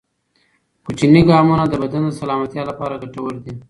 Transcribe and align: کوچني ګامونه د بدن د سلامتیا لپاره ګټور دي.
کوچني 0.85 1.21
ګامونه 1.29 1.63
د 1.67 1.73
بدن 1.83 2.03
د 2.07 2.11
سلامتیا 2.21 2.63
لپاره 2.69 2.99
ګټور 3.03 3.33
دي. 3.43 3.53